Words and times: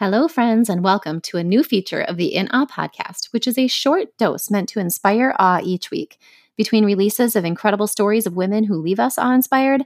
Hello, 0.00 0.28
friends, 0.28 0.68
and 0.68 0.84
welcome 0.84 1.20
to 1.22 1.38
a 1.38 1.42
new 1.42 1.64
feature 1.64 2.02
of 2.02 2.16
the 2.16 2.32
In 2.32 2.46
Awe 2.52 2.66
podcast, 2.66 3.32
which 3.32 3.48
is 3.48 3.58
a 3.58 3.66
short 3.66 4.16
dose 4.16 4.48
meant 4.48 4.68
to 4.68 4.78
inspire 4.78 5.34
awe 5.40 5.58
each 5.60 5.90
week. 5.90 6.20
Between 6.56 6.84
releases 6.84 7.34
of 7.34 7.44
incredible 7.44 7.88
stories 7.88 8.24
of 8.24 8.36
women 8.36 8.62
who 8.62 8.76
leave 8.76 9.00
us 9.00 9.18
awe 9.18 9.34
inspired, 9.34 9.82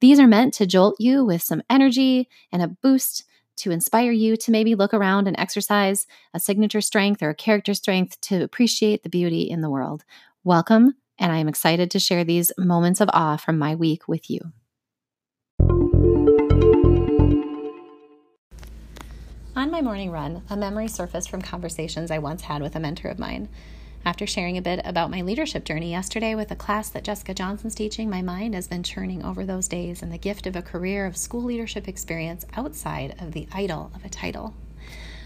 these 0.00 0.18
are 0.18 0.26
meant 0.26 0.52
to 0.54 0.66
jolt 0.66 0.96
you 0.98 1.24
with 1.24 1.42
some 1.42 1.62
energy 1.70 2.28
and 2.50 2.60
a 2.60 2.66
boost 2.66 3.22
to 3.58 3.70
inspire 3.70 4.10
you 4.10 4.36
to 4.38 4.50
maybe 4.50 4.74
look 4.74 4.92
around 4.92 5.28
and 5.28 5.38
exercise 5.38 6.08
a 6.34 6.40
signature 6.40 6.80
strength 6.80 7.22
or 7.22 7.30
a 7.30 7.34
character 7.36 7.72
strength 7.72 8.20
to 8.22 8.42
appreciate 8.42 9.04
the 9.04 9.08
beauty 9.08 9.42
in 9.42 9.60
the 9.60 9.70
world. 9.70 10.04
Welcome, 10.42 10.96
and 11.20 11.30
I 11.30 11.36
am 11.36 11.46
excited 11.46 11.88
to 11.92 12.00
share 12.00 12.24
these 12.24 12.50
moments 12.58 13.00
of 13.00 13.10
awe 13.12 13.36
from 13.36 13.58
my 13.58 13.76
week 13.76 14.08
with 14.08 14.28
you. 14.28 14.40
On 19.54 19.70
my 19.70 19.82
morning 19.82 20.10
run, 20.10 20.42
a 20.48 20.56
memory 20.56 20.88
surfaced 20.88 21.28
from 21.28 21.42
conversations 21.42 22.10
I 22.10 22.18
once 22.18 22.40
had 22.40 22.62
with 22.62 22.74
a 22.74 22.80
mentor 22.80 23.08
of 23.08 23.18
mine. 23.18 23.50
After 24.02 24.26
sharing 24.26 24.56
a 24.56 24.62
bit 24.62 24.80
about 24.82 25.10
my 25.10 25.20
leadership 25.20 25.66
journey 25.66 25.90
yesterday 25.90 26.34
with 26.34 26.50
a 26.50 26.56
class 26.56 26.88
that 26.88 27.04
Jessica 27.04 27.34
Johnson's 27.34 27.74
teaching, 27.74 28.08
my 28.08 28.22
mind 28.22 28.54
has 28.54 28.66
been 28.66 28.82
churning 28.82 29.22
over 29.22 29.44
those 29.44 29.68
days 29.68 30.00
and 30.00 30.10
the 30.10 30.16
gift 30.16 30.46
of 30.46 30.56
a 30.56 30.62
career 30.62 31.04
of 31.04 31.18
school 31.18 31.42
leadership 31.42 31.86
experience 31.86 32.46
outside 32.56 33.14
of 33.20 33.32
the 33.32 33.46
idol 33.52 33.90
of 33.94 34.06
a 34.06 34.08
title. 34.08 34.54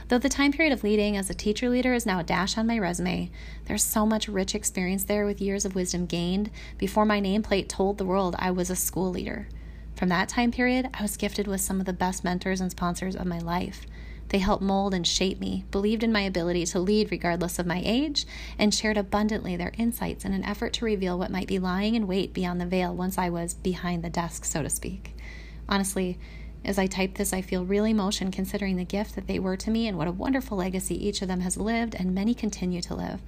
Though 0.09 0.19
the 0.19 0.29
time 0.29 0.51
period 0.51 0.73
of 0.73 0.83
leading 0.83 1.17
as 1.17 1.31
a 1.31 1.35
teacher 1.35 1.69
leader 1.69 1.95
is 1.95 2.05
now 2.05 2.19
a 2.19 2.25
dash 2.25 2.59
on 2.59 2.67
my 2.67 2.81
resume, 2.81 3.31
there's 3.67 3.85
so 3.85 4.05
much 4.05 4.27
rich 4.27 4.57
experience 4.57 5.05
there 5.05 5.25
with 5.25 5.41
years 5.41 5.65
of 5.65 5.77
wisdom 5.77 6.05
gained 6.05 6.51
before 6.79 7.05
my 7.05 7.21
nameplate 7.21 7.69
told 7.69 7.97
the 7.97 8.05
world 8.05 8.35
I 8.41 8.51
was 8.51 8.71
a 8.71 8.77
school 8.77 9.11
leader. 9.13 9.47
From 9.95 10.09
that 10.09 10.29
time 10.29 10.51
period, 10.51 10.91
I 10.93 11.03
was 11.03 11.17
gifted 11.17 11.47
with 11.47 11.61
some 11.61 11.79
of 11.79 11.87
the 11.87 11.93
best 11.93 12.25
mentors 12.25 12.61
and 12.61 12.73
sponsors 12.73 13.15
of 13.15 13.27
my 13.27 13.39
life. 13.39 13.87
They 14.29 14.39
helped 14.39 14.63
mold 14.63 14.93
and 14.93 15.07
shape 15.07 15.39
me, 15.39 15.65
believed 15.71 16.03
in 16.03 16.13
my 16.13 16.23
ability 16.23 16.67
to 16.67 16.81
lead 16.81 17.11
regardless 17.11 17.59
of 17.59 17.67
my 17.67 17.81
age, 17.85 18.27
and 18.59 18.75
shared 18.75 18.97
abundantly 18.97 19.57
their 19.57 19.73
insights 19.79 20.25
in 20.25 20.33
an 20.33 20.45
effort 20.45 20.73
to 20.75 20.85
reveal 20.85 21.19
what 21.19 21.31
might 21.31 21.47
be 21.47 21.59
lying 21.59 21.95
in 21.95 22.07
wait 22.07 22.33
beyond 22.33 22.61
the 22.61 22.67
veil 22.67 22.95
once 22.95 23.19
I 23.19 23.29
was 23.29 23.55
behind 23.55 24.03
the 24.03 24.11
desk, 24.11 24.45
so 24.45 24.63
to 24.63 24.71
speak. 24.71 25.15
Honestly, 25.69 26.19
as 26.65 26.79
I 26.79 26.87
type 26.87 27.15
this, 27.15 27.33
I 27.33 27.43
feel 27.43 27.65
real 27.65 27.85
emotion 27.85 28.33
considering 28.33 28.77
the 28.77 28.85
gift 28.85 29.15
that 29.15 29.29
they 29.29 29.39
were 29.39 29.57
to 29.57 29.71
me 29.71 29.87
and 29.87 29.97
what 29.97 30.09
a 30.09 30.13
wonderful 30.13 30.59
legacy 30.59 31.07
each 31.07 31.23
of 31.23 31.29
them 31.29 31.41
has 31.41 31.57
lived 31.57 31.95
and 31.95 32.13
many 32.13 32.35
continue 32.35 32.81
to 32.83 32.95
live. 32.95 33.23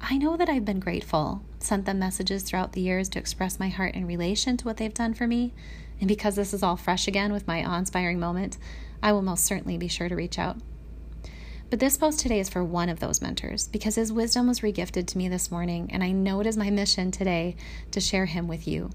I 0.00 0.18
know 0.18 0.36
that 0.36 0.48
I've 0.48 0.64
been 0.64 0.80
grateful, 0.80 1.42
sent 1.60 1.86
them 1.86 2.00
messages 2.00 2.42
throughout 2.42 2.72
the 2.72 2.80
years 2.80 3.08
to 3.10 3.18
express 3.18 3.60
my 3.60 3.68
heart 3.68 3.94
in 3.94 4.06
relation 4.06 4.56
to 4.56 4.64
what 4.64 4.76
they've 4.76 4.92
done 4.92 5.14
for 5.14 5.26
me. 5.26 5.54
And 6.00 6.08
because 6.08 6.34
this 6.34 6.52
is 6.52 6.62
all 6.62 6.76
fresh 6.76 7.06
again 7.06 7.32
with 7.32 7.46
my 7.46 7.64
awe 7.64 7.78
inspiring 7.78 8.18
moment, 8.18 8.58
I 9.04 9.12
will 9.12 9.20
most 9.20 9.44
certainly 9.44 9.76
be 9.76 9.86
sure 9.86 10.08
to 10.08 10.16
reach 10.16 10.38
out. 10.38 10.56
But 11.68 11.78
this 11.78 11.98
post 11.98 12.20
today 12.20 12.40
is 12.40 12.48
for 12.48 12.64
one 12.64 12.88
of 12.88 13.00
those 13.00 13.20
mentors 13.20 13.68
because 13.68 13.96
his 13.96 14.10
wisdom 14.10 14.46
was 14.48 14.60
regifted 14.60 15.06
to 15.08 15.18
me 15.18 15.28
this 15.28 15.50
morning, 15.50 15.90
and 15.92 16.02
I 16.02 16.10
know 16.10 16.40
it 16.40 16.46
is 16.46 16.56
my 16.56 16.70
mission 16.70 17.10
today 17.10 17.54
to 17.90 18.00
share 18.00 18.24
him 18.24 18.48
with 18.48 18.66
you. 18.66 18.88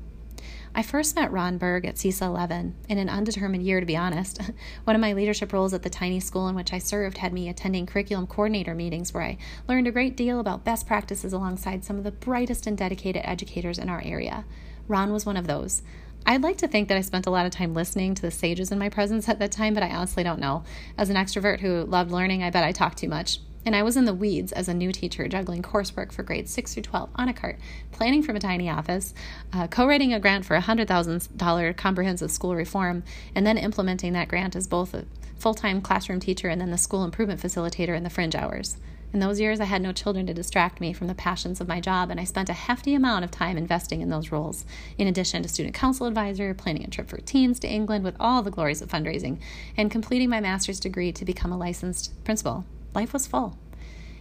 I 0.73 0.81
first 0.81 1.15
met 1.15 1.31
Ron 1.31 1.59
Berg 1.59 1.85
at 1.85 1.95
CESA 1.95 2.25
11 2.25 2.75
in 2.87 2.97
an 2.97 3.09
undetermined 3.09 3.63
year, 3.63 3.79
to 3.79 3.85
be 3.85 3.97
honest. 3.97 4.41
One 4.85 4.95
of 4.95 5.01
my 5.01 5.13
leadership 5.13 5.53
roles 5.53 5.73
at 5.75 5.83
the 5.83 5.89
tiny 5.91 6.19
school 6.19 6.47
in 6.47 6.55
which 6.55 6.73
I 6.73 6.79
served 6.79 7.19
had 7.19 7.33
me 7.33 7.47
attending 7.47 7.85
curriculum 7.85 8.25
coordinator 8.25 8.73
meetings 8.73 9.13
where 9.13 9.23
I 9.23 9.37
learned 9.67 9.87
a 9.87 9.91
great 9.91 10.17
deal 10.17 10.39
about 10.39 10.65
best 10.65 10.87
practices 10.87 11.33
alongside 11.33 11.83
some 11.83 11.97
of 11.97 12.03
the 12.03 12.11
brightest 12.11 12.65
and 12.65 12.75
dedicated 12.75 13.21
educators 13.25 13.77
in 13.77 13.89
our 13.89 14.01
area. 14.03 14.45
Ron 14.87 15.13
was 15.13 15.25
one 15.25 15.37
of 15.37 15.45
those. 15.45 15.83
I'd 16.25 16.43
like 16.43 16.57
to 16.57 16.67
think 16.67 16.89
that 16.89 16.97
I 16.97 17.01
spent 17.01 17.25
a 17.25 17.31
lot 17.31 17.45
of 17.45 17.51
time 17.51 17.73
listening 17.73 18.13
to 18.15 18.21
the 18.21 18.31
sages 18.31 18.71
in 18.71 18.77
my 18.77 18.89
presence 18.89 19.27
at 19.27 19.39
that 19.39 19.51
time, 19.51 19.73
but 19.73 19.83
I 19.83 19.89
honestly 19.89 20.23
don't 20.23 20.39
know. 20.39 20.63
As 20.97 21.09
an 21.09 21.15
extrovert 21.15 21.59
who 21.59 21.83
loved 21.85 22.11
learning, 22.11 22.43
I 22.43 22.49
bet 22.49 22.63
I 22.63 22.71
talked 22.71 22.99
too 22.99 23.09
much. 23.09 23.39
And 23.65 23.75
I 23.75 23.83
was 23.83 23.97
in 23.97 24.05
the 24.05 24.13
weeds 24.13 24.51
as 24.51 24.67
a 24.67 24.73
new 24.73 24.91
teacher, 24.91 25.27
juggling 25.27 25.61
coursework 25.61 26.11
for 26.11 26.23
grades 26.23 26.51
6 26.51 26.73
through 26.73 26.83
12 26.83 27.09
on 27.15 27.27
a 27.27 27.33
cart, 27.33 27.59
planning 27.91 28.23
from 28.23 28.35
a 28.35 28.39
tiny 28.39 28.69
office, 28.69 29.13
uh, 29.51 29.67
co 29.67 29.85
writing 29.85 30.13
a 30.13 30.19
grant 30.19 30.45
for 30.45 30.55
a 30.55 30.61
$100,000 30.61 31.77
comprehensive 31.77 32.31
school 32.31 32.55
reform, 32.55 33.03
and 33.35 33.45
then 33.45 33.57
implementing 33.57 34.13
that 34.13 34.27
grant 34.27 34.55
as 34.55 34.67
both 34.67 34.93
a 34.93 35.05
full 35.37 35.53
time 35.53 35.81
classroom 35.81 36.19
teacher 36.19 36.47
and 36.47 36.61
then 36.61 36.71
the 36.71 36.77
school 36.77 37.03
improvement 37.03 37.41
facilitator 37.41 37.95
in 37.95 38.03
the 38.03 38.09
fringe 38.09 38.35
hours. 38.35 38.77
In 39.11 39.19
those 39.19 39.39
years, 39.39 39.59
I 39.59 39.65
had 39.65 39.81
no 39.81 39.91
children 39.91 40.27
to 40.27 40.35
distract 40.35 40.79
me 40.79 40.93
from 40.93 41.07
the 41.07 41.15
passions 41.15 41.59
of 41.59 41.67
my 41.67 41.79
job, 41.79 42.11
and 42.11 42.19
I 42.19 42.25
spent 42.25 42.47
a 42.47 42.53
hefty 42.53 42.93
amount 42.93 43.25
of 43.25 43.31
time 43.31 43.57
investing 43.57 44.01
in 44.01 44.09
those 44.09 44.31
roles, 44.31 44.65
in 44.99 45.07
addition 45.07 45.41
to 45.41 45.49
student 45.49 45.73
council 45.73 46.05
advisor, 46.05 46.53
planning 46.53 46.83
a 46.83 46.89
trip 46.89 47.09
for 47.09 47.17
teens 47.17 47.59
to 47.61 47.67
England 47.67 48.03
with 48.03 48.15
all 48.19 48.43
the 48.43 48.51
glories 48.51 48.83
of 48.83 48.89
fundraising, 48.89 49.39
and 49.75 49.89
completing 49.89 50.29
my 50.29 50.39
master's 50.39 50.79
degree 50.79 51.11
to 51.11 51.25
become 51.25 51.51
a 51.51 51.57
licensed 51.57 52.23
principal. 52.23 52.65
Life 52.93 53.11
was 53.11 53.25
full. 53.25 53.57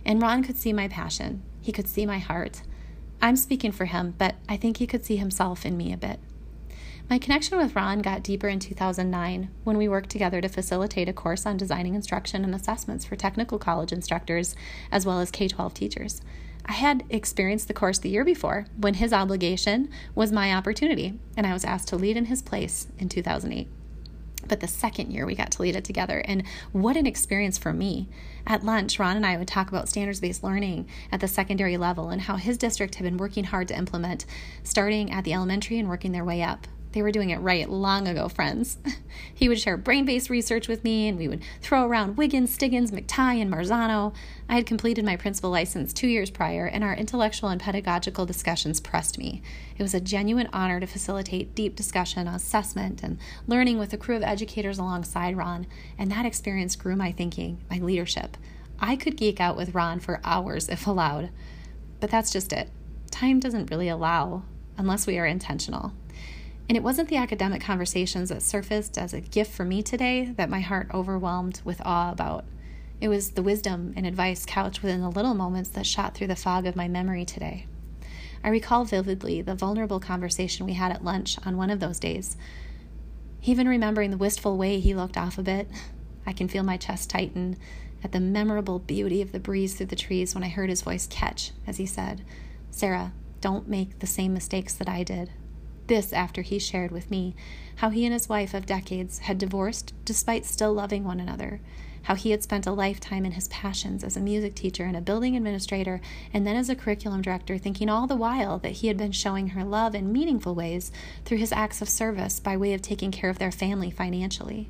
And 0.06 0.22
Ron 0.22 0.43
could 0.43 0.56
see 0.56 0.72
my 0.72 0.88
passion, 0.88 1.43
he 1.60 1.70
could 1.70 1.88
see 1.88 2.06
my 2.06 2.19
heart. 2.19 2.62
I'm 3.20 3.37
speaking 3.37 3.72
for 3.72 3.84
him, 3.84 4.15
but 4.16 4.37
I 4.49 4.56
think 4.56 4.78
he 4.78 4.87
could 4.87 5.05
see 5.05 5.16
himself 5.16 5.66
in 5.66 5.76
me 5.76 5.93
a 5.93 5.99
bit. 5.99 6.19
My 7.11 7.19
connection 7.19 7.57
with 7.57 7.75
Ron 7.75 8.01
got 8.01 8.23
deeper 8.23 8.49
in 8.49 8.59
2009 8.59 9.49
when 9.65 9.79
we 9.79 9.89
worked 9.89 10.11
together 10.11 10.43
to 10.43 10.49
facilitate 10.49 11.09
a 11.09 11.15
course 11.15 11.47
on 11.47 11.57
designing 11.57 11.95
instruction 11.95 12.45
and 12.45 12.55
assessments 12.55 13.07
for 13.07 13.17
technical 13.17 13.59
college 13.59 13.93
instructors 13.93 14.55
as 14.93 15.07
well 15.07 15.19
as 15.19 15.31
K 15.31 15.49
12 15.49 15.73
teachers. 15.73 16.21
I 16.67 16.73
had 16.73 17.05
experienced 17.09 17.67
the 17.67 17.73
course 17.73 17.99
the 17.99 18.11
year 18.11 18.27
before 18.27 18.67
when 18.77 18.95
his 18.95 19.15
obligation 19.15 19.89
was 20.15 20.33
my 20.33 20.53
opportunity, 20.53 21.19
and 21.35 21.47
I 21.47 21.55
was 21.55 21.65
asked 21.65 21.89
to 21.89 21.97
lead 21.97 22.19
in 22.19 22.27
his 22.27 22.43
place 22.43 22.89
in 22.99 23.09
2008. 23.09 23.69
But 24.47 24.61
the 24.61 24.69
second 24.69 25.11
year 25.11 25.25
we 25.25 25.35
got 25.35 25.51
to 25.53 25.63
lead 25.63 25.77
it 25.77 25.85
together, 25.85 26.19
and 26.27 26.43
what 26.73 26.99
an 26.99 27.07
experience 27.07 27.57
for 27.57 27.73
me. 27.73 28.11
At 28.47 28.67
lunch, 28.67 28.99
Ron 28.99 29.17
and 29.17 29.25
I 29.25 29.39
would 29.39 29.49
talk 29.49 29.71
about 29.71 29.89
standards 29.89 30.21
based 30.21 30.45
learning 30.45 30.87
at 31.11 31.21
the 31.21 31.29
secondary 31.29 31.79
level 31.79 32.11
and 32.11 32.21
how 32.21 32.37
his 32.37 32.59
district 32.59 32.97
had 32.97 33.05
been 33.05 33.17
working 33.17 33.45
hard 33.45 33.69
to 33.69 33.79
implement, 33.79 34.27
starting 34.63 35.11
at 35.11 35.25
the 35.25 35.33
elementary 35.33 35.79
and 35.79 35.89
working 35.89 36.13
their 36.13 36.25
way 36.25 36.43
up. 36.43 36.67
They 36.93 37.03
were 37.03 37.12
doing 37.12 37.31
it 37.31 37.41
right 37.41 37.69
long 37.69 38.09
ago, 38.09 38.28
friends. 38.28 38.78
he 39.34 39.49
would 39.49 39.60
share 39.60 39.76
brain 39.76 40.06
based 40.06 40.31
research 40.31 40.69
with 40.69 40.84
me, 40.84 41.06
and 41.06 41.19
we 41.19 41.28
would 41.28 41.43
throw 41.60 41.87
around 41.87 42.16
Wiggins, 42.16 42.53
Stiggins, 42.53 42.91
McTighe, 42.91 43.41
and 43.43 43.53
Marzano. 43.53 44.15
I 44.49 44.54
had 44.54 44.66
completed 44.66 45.04
my 45.04 45.16
principal 45.16 45.50
license 45.50 45.93
two 45.93 46.09
years 46.09 46.31
prior, 46.31 46.66
and 46.66 46.82
our 46.82 46.94
intellectual 46.94 47.50
and 47.50 47.60
pedagogical 47.60 48.25
discussions 48.25 48.81
pressed 48.81 49.19
me. 49.19 49.43
It 49.76 49.82
was 49.82 49.93
a 49.93 50.00
genuine 50.00 50.49
honor 50.53 50.81
to 50.81 50.87
facilitate 50.87 51.54
deep 51.54 51.76
discussion 51.76 52.26
on 52.26 52.34
assessment 52.34 53.03
and 53.03 53.19
learning 53.47 53.78
with 53.78 53.93
a 53.93 53.99
crew 53.99 54.16
of 54.16 54.22
educators 54.22 54.78
alongside 54.78 55.37
Ron, 55.37 55.66
and 55.99 56.10
that 56.10 56.25
experience 56.25 56.75
grew 56.75 56.97
my 56.97 57.12
thinking, 57.12 57.62
my 57.70 57.78
leadership. 57.78 58.38
I 58.81 58.97
could 58.97 59.16
geek 59.16 59.41
out 59.41 59.56
with 59.56 59.75
Ron 59.75 60.00
for 60.00 60.20
hours 60.25 60.69
if 60.69 60.87
allowed, 60.87 61.31
but 62.00 62.10
that's 62.10 62.32
just 62.32 62.53
it. 62.53 62.70
Time 63.10 63.41
doesn't 63.41 63.70
really 63.70 63.88
allow 63.88 64.44
unless 64.78 65.06
we 65.06 65.19
are 65.19 65.26
intentional. 65.26 65.93
And 66.69 66.77
it 66.77 66.83
wasn't 66.83 67.09
the 67.09 67.17
academic 67.17 67.62
conversations 67.62 68.29
that 68.29 68.43
surfaced 68.43 68.99
as 68.99 69.15
a 69.15 69.23
gift 69.23 69.51
for 69.53 69.65
me 69.65 69.83
today 69.83 70.27
that 70.37 70.51
my 70.51 70.61
heart 70.61 70.89
overwhelmed 70.93 71.62
with 71.65 71.81
awe 71.84 72.12
about. 72.12 72.45
It 73.01 73.09
was 73.09 73.31
the 73.31 73.43
wisdom 73.43 73.95
and 73.97 74.06
advice 74.06 74.45
couched 74.45 74.83
within 74.83 75.01
the 75.01 75.11
little 75.11 75.34
moments 75.34 75.71
that 75.71 75.87
shot 75.87 76.15
through 76.15 76.27
the 76.27 76.37
fog 76.37 76.67
of 76.67 76.77
my 76.77 76.87
memory 76.87 77.25
today. 77.25 77.67
I 78.45 78.49
recall 78.49 78.84
vividly 78.84 79.41
the 79.41 79.55
vulnerable 79.55 79.99
conversation 79.99 80.67
we 80.67 80.75
had 80.75 80.93
at 80.93 81.05
lunch 81.05 81.39
on 81.47 81.56
one 81.56 81.71
of 81.71 81.81
those 81.81 81.99
days. 81.99 82.37
Even 83.43 83.69
remembering 83.69 84.11
the 84.11 84.17
wistful 84.17 84.59
way 84.59 84.79
he 84.79 84.95
looked 84.95 85.17
off 85.17 85.39
a 85.39 85.43
bit, 85.43 85.69
I 86.27 86.33
can 86.33 86.49
feel 86.49 86.65
my 86.65 86.77
chest 86.77 87.09
tighten 87.09 87.56
at 88.05 88.12
the 88.12 88.21
memorable 88.21 88.79
beauty 88.79 89.23
of 89.23 89.33
the 89.33 89.41
breeze 89.41 89.75
through 89.75 89.87
the 89.87 89.97
trees 89.97 90.35
when 90.35 90.45
I 90.45 90.49
heard 90.49 90.71
his 90.71 90.83
voice 90.83 91.06
catch 91.06 91.53
as 91.67 91.79
he 91.79 91.87
said, 91.87 92.25
Sarah, 92.71 93.12
don't 93.41 93.69
make 93.69 94.00
the 94.00 94.06
same 94.06 94.35
mistakes 94.35 94.75
that 94.75 94.89
I 94.89 95.03
did. 95.03 95.31
This 95.88 96.12
after 96.12 96.43
he 96.43 96.59
shared 96.59 96.91
with 96.91 97.10
me 97.10 97.34
how 97.76 97.88
he 97.88 98.04
and 98.04 98.12
his 98.12 98.28
wife 98.28 98.53
of 98.53 98.66
decades 98.66 99.21
had 99.21 99.38
divorced 99.38 99.94
despite 100.04 100.44
still 100.44 100.75
loving 100.75 101.03
one 101.03 101.19
another, 101.19 101.62
how 102.03 102.15
he 102.15 102.31
had 102.31 102.43
spent 102.43 102.66
a 102.66 102.73
lifetime 102.73 103.25
in 103.25 103.32
his 103.32 103.49
passions 103.49 104.05
as 104.05 104.14
a 104.14 104.20
music 104.20 104.55
teacher 104.55 104.85
and 104.85 104.99
a 104.99 105.00
building 105.00 105.35
administrator, 105.35 106.02
and 106.35 106.46
then 106.46 106.56
as 106.56 106.69
a 106.69 106.76
curriculum 106.76 107.23
director, 107.23 107.56
thinking 107.56 107.88
all 107.88 108.06
the 108.06 108.17
while 108.17 108.58
that 108.58 108.73
he 108.73 108.88
had 108.88 108.99
been 108.99 109.12
showing 109.12 109.49
her 109.49 109.64
love 109.64 109.94
in 109.94 110.12
meaningful 110.12 110.55
ways 110.55 110.93
through 111.25 111.38
his 111.38 111.52
acts 111.52 111.81
of 111.81 111.88
service 111.88 112.38
by 112.38 112.55
way 112.55 112.75
of 112.75 112.82
taking 112.82 113.11
care 113.11 113.31
of 113.31 113.38
their 113.38 113.50
family 113.50 113.91
financially. 113.91 114.69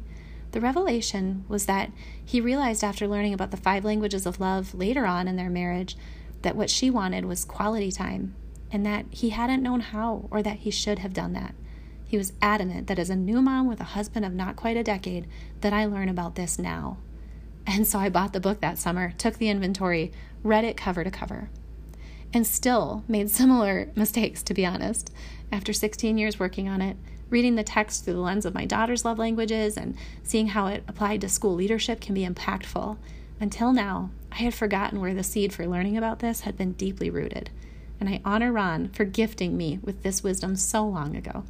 The 0.52 0.60
revelation 0.60 1.44
was 1.48 1.66
that 1.66 1.90
he 2.24 2.40
realized 2.40 2.84
after 2.84 3.08
learning 3.08 3.34
about 3.34 3.50
the 3.50 3.56
five 3.56 3.84
languages 3.84 4.24
of 4.24 4.38
love 4.38 4.72
later 4.72 5.04
on 5.04 5.26
in 5.26 5.34
their 5.34 5.50
marriage 5.50 5.96
that 6.42 6.54
what 6.54 6.70
she 6.70 6.90
wanted 6.90 7.24
was 7.24 7.44
quality 7.44 7.90
time 7.90 8.36
and 8.70 8.84
that 8.84 9.06
he 9.10 9.30
hadn't 9.30 9.62
known 9.62 9.80
how 9.80 10.28
or 10.30 10.42
that 10.42 10.58
he 10.58 10.70
should 10.70 10.98
have 11.00 11.12
done 11.12 11.32
that. 11.32 11.54
He 12.04 12.16
was 12.16 12.32
adamant 12.40 12.86
that 12.86 12.98
as 12.98 13.10
a 13.10 13.16
new 13.16 13.42
mom 13.42 13.66
with 13.68 13.80
a 13.80 13.84
husband 13.84 14.24
of 14.24 14.32
not 14.32 14.56
quite 14.56 14.76
a 14.76 14.82
decade, 14.82 15.26
that 15.60 15.72
I 15.72 15.84
learn 15.84 16.08
about 16.08 16.34
this 16.34 16.58
now. 16.58 16.98
And 17.66 17.86
so 17.86 17.98
I 17.98 18.08
bought 18.08 18.32
the 18.32 18.40
book 18.40 18.60
that 18.60 18.78
summer, 18.78 19.12
took 19.18 19.36
the 19.36 19.50
inventory, 19.50 20.12
read 20.42 20.64
it 20.64 20.76
cover 20.76 21.04
to 21.04 21.10
cover, 21.10 21.50
and 22.32 22.46
still 22.46 23.04
made 23.06 23.30
similar 23.30 23.90
mistakes, 23.94 24.42
to 24.44 24.54
be 24.54 24.64
honest. 24.64 25.12
After 25.52 25.72
16 25.72 26.16
years 26.16 26.38
working 26.38 26.68
on 26.68 26.80
it, 26.80 26.96
Reading 27.30 27.56
the 27.56 27.62
text 27.62 28.04
through 28.04 28.14
the 28.14 28.20
lens 28.20 28.46
of 28.46 28.54
my 28.54 28.64
daughter's 28.64 29.04
love 29.04 29.18
languages 29.18 29.76
and 29.76 29.94
seeing 30.22 30.48
how 30.48 30.66
it 30.66 30.82
applied 30.88 31.20
to 31.20 31.28
school 31.28 31.54
leadership 31.54 32.00
can 32.00 32.14
be 32.14 32.26
impactful. 32.26 32.96
Until 33.38 33.72
now, 33.72 34.10
I 34.32 34.36
had 34.36 34.54
forgotten 34.54 35.00
where 35.00 35.12
the 35.12 35.22
seed 35.22 35.52
for 35.52 35.66
learning 35.66 35.98
about 35.98 36.20
this 36.20 36.40
had 36.40 36.56
been 36.56 36.72
deeply 36.72 37.10
rooted, 37.10 37.50
and 38.00 38.08
I 38.08 38.20
honor 38.24 38.52
Ron 38.52 38.88
for 38.88 39.04
gifting 39.04 39.56
me 39.56 39.78
with 39.82 40.02
this 40.02 40.22
wisdom 40.22 40.56
so 40.56 40.86
long 40.86 41.16
ago. 41.16 41.44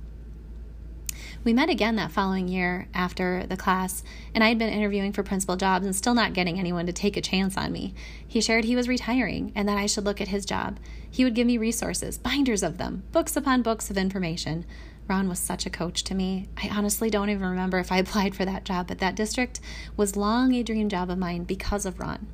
We 1.44 1.52
met 1.52 1.70
again 1.70 1.96
that 1.96 2.10
following 2.10 2.48
year 2.48 2.88
after 2.92 3.46
the 3.46 3.56
class, 3.56 4.02
and 4.34 4.42
I 4.42 4.48
had 4.48 4.58
been 4.58 4.72
interviewing 4.72 5.12
for 5.12 5.22
principal 5.22 5.56
jobs 5.56 5.86
and 5.86 5.94
still 5.94 6.14
not 6.14 6.32
getting 6.32 6.58
anyone 6.58 6.86
to 6.86 6.92
take 6.92 7.16
a 7.16 7.22
chance 7.22 7.56
on 7.56 7.72
me. 7.72 7.94
He 8.26 8.40
shared 8.40 8.64
he 8.64 8.76
was 8.76 8.88
retiring 8.88 9.52
and 9.54 9.68
that 9.68 9.78
I 9.78 9.86
should 9.86 10.04
look 10.04 10.20
at 10.20 10.28
his 10.28 10.44
job. 10.44 10.78
He 11.10 11.24
would 11.24 11.34
give 11.34 11.46
me 11.46 11.56
resources, 11.56 12.18
binders 12.18 12.62
of 12.62 12.78
them, 12.78 13.04
books 13.12 13.36
upon 13.36 13.62
books 13.62 13.90
of 13.90 13.96
information. 13.96 14.66
Ron 15.06 15.28
was 15.28 15.38
such 15.38 15.64
a 15.64 15.70
coach 15.70 16.04
to 16.04 16.14
me. 16.14 16.48
I 16.56 16.68
honestly 16.68 17.08
don't 17.08 17.30
even 17.30 17.46
remember 17.46 17.78
if 17.78 17.90
I 17.90 17.98
applied 17.98 18.34
for 18.34 18.44
that 18.44 18.64
job, 18.64 18.88
but 18.88 18.98
that 18.98 19.16
district 19.16 19.60
was 19.96 20.16
long 20.16 20.52
a 20.54 20.62
dream 20.62 20.88
job 20.88 21.08
of 21.08 21.18
mine 21.18 21.44
because 21.44 21.86
of 21.86 21.98
Ron. 21.98 22.26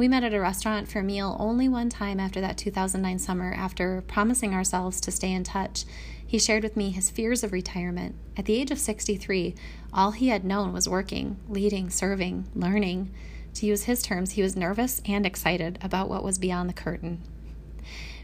We 0.00 0.08
met 0.08 0.24
at 0.24 0.32
a 0.32 0.40
restaurant 0.40 0.88
for 0.88 1.00
a 1.00 1.04
meal 1.04 1.36
only 1.38 1.68
one 1.68 1.90
time 1.90 2.20
after 2.20 2.40
that 2.40 2.56
2009 2.56 3.18
summer 3.18 3.52
after 3.52 4.00
promising 4.08 4.54
ourselves 4.54 4.98
to 5.02 5.10
stay 5.10 5.30
in 5.30 5.44
touch. 5.44 5.84
He 6.26 6.38
shared 6.38 6.62
with 6.62 6.74
me 6.74 6.88
his 6.88 7.10
fears 7.10 7.44
of 7.44 7.52
retirement. 7.52 8.14
At 8.34 8.46
the 8.46 8.58
age 8.58 8.70
of 8.70 8.78
63, 8.78 9.54
all 9.92 10.12
he 10.12 10.28
had 10.28 10.42
known 10.42 10.72
was 10.72 10.88
working, 10.88 11.36
leading, 11.50 11.90
serving, 11.90 12.46
learning. 12.54 13.10
To 13.52 13.66
use 13.66 13.82
his 13.82 14.00
terms, 14.00 14.30
he 14.30 14.42
was 14.42 14.56
nervous 14.56 15.02
and 15.04 15.26
excited 15.26 15.78
about 15.82 16.08
what 16.08 16.24
was 16.24 16.38
beyond 16.38 16.70
the 16.70 16.72
curtain. 16.72 17.20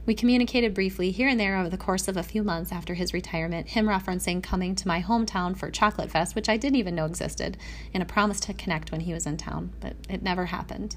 We 0.06 0.14
communicated 0.14 0.72
briefly 0.72 1.10
here 1.10 1.28
and 1.28 1.38
there 1.38 1.58
over 1.58 1.68
the 1.68 1.76
course 1.76 2.08
of 2.08 2.16
a 2.16 2.22
few 2.22 2.42
months 2.42 2.72
after 2.72 2.94
his 2.94 3.12
retirement, 3.12 3.68
him 3.68 3.84
referencing 3.84 4.42
coming 4.42 4.74
to 4.76 4.88
my 4.88 5.02
hometown 5.02 5.54
for 5.54 5.70
Chocolate 5.70 6.10
Fest, 6.10 6.34
which 6.34 6.48
I 6.48 6.56
didn't 6.56 6.76
even 6.76 6.94
know 6.94 7.04
existed, 7.04 7.58
and 7.92 8.02
a 8.02 8.06
promise 8.06 8.40
to 8.40 8.54
connect 8.54 8.92
when 8.92 9.02
he 9.02 9.12
was 9.12 9.26
in 9.26 9.36
town, 9.36 9.74
but 9.80 9.92
it 10.08 10.22
never 10.22 10.46
happened. 10.46 10.96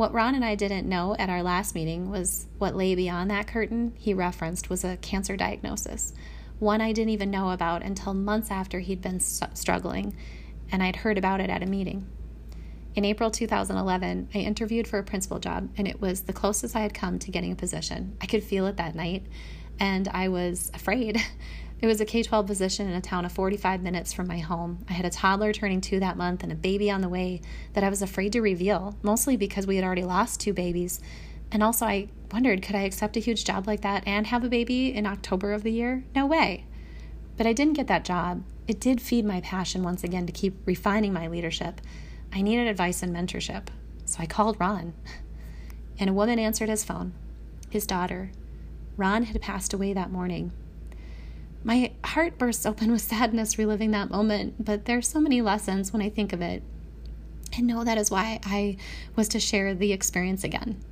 What 0.00 0.14
Ron 0.14 0.34
and 0.34 0.42
I 0.42 0.54
didn't 0.54 0.88
know 0.88 1.14
at 1.18 1.28
our 1.28 1.42
last 1.42 1.74
meeting 1.74 2.08
was 2.08 2.46
what 2.56 2.74
lay 2.74 2.94
beyond 2.94 3.30
that 3.30 3.46
curtain 3.46 3.92
he 3.98 4.14
referenced 4.14 4.70
was 4.70 4.82
a 4.82 4.96
cancer 4.96 5.36
diagnosis, 5.36 6.14
one 6.58 6.80
I 6.80 6.92
didn't 6.92 7.10
even 7.10 7.30
know 7.30 7.50
about 7.50 7.82
until 7.82 8.14
months 8.14 8.50
after 8.50 8.78
he'd 8.78 9.02
been 9.02 9.20
struggling, 9.20 10.16
and 10.72 10.82
I'd 10.82 10.96
heard 10.96 11.18
about 11.18 11.42
it 11.42 11.50
at 11.50 11.62
a 11.62 11.66
meeting. 11.66 12.06
In 12.94 13.04
April 13.04 13.30
2011, 13.30 14.30
I 14.34 14.38
interviewed 14.38 14.88
for 14.88 14.98
a 14.98 15.02
principal 15.02 15.38
job, 15.38 15.68
and 15.76 15.86
it 15.86 16.00
was 16.00 16.22
the 16.22 16.32
closest 16.32 16.74
I 16.74 16.80
had 16.80 16.94
come 16.94 17.18
to 17.18 17.30
getting 17.30 17.52
a 17.52 17.56
position. 17.56 18.16
I 18.22 18.26
could 18.26 18.42
feel 18.42 18.66
it 18.68 18.78
that 18.78 18.94
night, 18.94 19.26
and 19.80 20.06
I 20.08 20.28
was 20.28 20.70
afraid. 20.74 21.20
It 21.82 21.86
was 21.86 22.02
a 22.02 22.04
K 22.04 22.22
12 22.22 22.46
position 22.46 22.88
in 22.90 22.94
a 22.94 23.00
town 23.00 23.24
of 23.24 23.32
45 23.32 23.82
minutes 23.82 24.12
from 24.12 24.26
my 24.26 24.36
home. 24.36 24.84
I 24.86 24.92
had 24.92 25.06
a 25.06 25.10
toddler 25.10 25.50
turning 25.54 25.80
two 25.80 25.98
that 26.00 26.18
month 26.18 26.42
and 26.42 26.52
a 26.52 26.54
baby 26.54 26.90
on 26.90 27.00
the 27.00 27.08
way 27.08 27.40
that 27.72 27.82
I 27.82 27.88
was 27.88 28.02
afraid 28.02 28.32
to 28.32 28.42
reveal, 28.42 28.98
mostly 29.02 29.38
because 29.38 29.66
we 29.66 29.76
had 29.76 29.84
already 29.84 30.04
lost 30.04 30.40
two 30.40 30.52
babies. 30.52 31.00
And 31.50 31.62
also, 31.62 31.86
I 31.86 32.08
wondered 32.30 32.60
could 32.60 32.76
I 32.76 32.82
accept 32.82 33.16
a 33.16 33.20
huge 33.20 33.46
job 33.46 33.66
like 33.66 33.80
that 33.80 34.02
and 34.06 34.26
have 34.26 34.44
a 34.44 34.50
baby 34.50 34.94
in 34.94 35.06
October 35.06 35.54
of 35.54 35.62
the 35.62 35.72
year? 35.72 36.04
No 36.14 36.26
way. 36.26 36.66
But 37.38 37.46
I 37.46 37.54
didn't 37.54 37.78
get 37.78 37.86
that 37.86 38.04
job. 38.04 38.42
It 38.68 38.78
did 38.78 39.00
feed 39.00 39.24
my 39.24 39.40
passion 39.40 39.82
once 39.82 40.04
again 40.04 40.26
to 40.26 40.32
keep 40.32 40.66
refining 40.66 41.14
my 41.14 41.28
leadership. 41.28 41.80
I 42.30 42.42
needed 42.42 42.68
advice 42.68 43.02
and 43.02 43.16
mentorship. 43.16 43.68
So 44.04 44.18
I 44.20 44.26
called 44.26 44.60
Ron. 44.60 44.92
And 45.98 46.08
a 46.08 46.14
woman 46.14 46.38
answered 46.38 46.70
his 46.70 46.82
phone, 46.82 47.12
his 47.68 47.86
daughter. 47.86 48.32
Ron 48.96 49.24
had 49.24 49.40
passed 49.40 49.72
away 49.72 49.92
that 49.92 50.10
morning. 50.10 50.52
My 51.62 51.92
heart 52.04 52.38
bursts 52.38 52.64
open 52.64 52.90
with 52.90 53.02
sadness 53.02 53.58
reliving 53.58 53.90
that 53.90 54.10
moment, 54.10 54.64
but 54.64 54.86
there's 54.86 55.08
so 55.08 55.20
many 55.20 55.42
lessons 55.42 55.92
when 55.92 56.00
I 56.00 56.08
think 56.08 56.32
of 56.32 56.40
it. 56.40 56.62
And 57.56 57.66
know 57.66 57.84
that 57.84 57.98
is 57.98 58.10
why 58.10 58.40
I 58.44 58.76
was 59.16 59.28
to 59.28 59.40
share 59.40 59.74
the 59.74 59.92
experience 59.92 60.44
again. 60.44 60.82